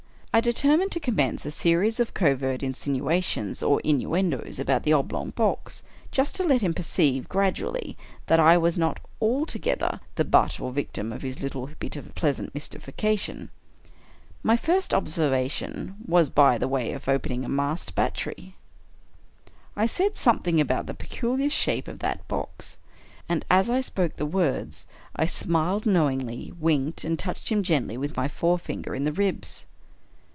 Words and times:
I 0.33 0.39
determined 0.39 0.93
to 0.93 0.99
commence 1.01 1.45
a 1.45 1.51
series 1.51 1.99
of 1.99 2.13
covert 2.13 2.63
insinuations, 2.63 3.61
or 3.61 3.81
innuendoes, 3.81 4.59
about 4.59 4.83
the 4.83 4.93
oblong 4.93 5.31
box— 5.31 5.83
just 6.13 6.35
to 6.35 6.45
let 6.45 6.61
him 6.61 6.73
perceive, 6.73 7.27
gradually, 7.27 7.97
that 8.27 8.39
I 8.39 8.57
was 8.57 8.77
not 8.77 9.01
altogether 9.21 9.99
the 10.15 10.23
butt, 10.23 10.57
or 10.61 10.71
victim, 10.71 11.11
of 11.11 11.21
his 11.21 11.41
little 11.41 11.69
bit 11.79 11.97
of 11.97 12.15
pleasant 12.15 12.53
mystification. 12.53 13.49
My 14.41 14.55
first 14.55 14.93
observation 14.93 15.95
was 16.07 16.29
by 16.29 16.57
way 16.59 16.93
of 16.93 17.09
opening 17.09 17.43
a 17.43 17.49
masked 17.49 17.93
battery. 17.93 18.55
I 19.75 19.85
said 19.85 20.15
something 20.15 20.61
about 20.61 20.85
the" 20.85 20.93
peculiar 20.93 21.49
shape 21.49 21.89
of 21.89 21.99
that 21.99 22.25
box"; 22.29 22.77
and, 23.27 23.43
as 23.51 23.69
I 23.69 23.81
spoke 23.81 24.15
the 24.15 24.25
words, 24.25 24.85
I 25.13 25.25
smiled 25.25 25.85
knowingly, 25.85 26.53
winked, 26.57 27.03
and 27.03 27.19
touched 27.19 27.49
him 27.51 27.63
gently 27.63 27.97
with 27.97 28.15
my 28.15 28.29
forefinger 28.29 28.95
in 28.95 29.03
the 29.03 29.11
ribs. 29.11 29.65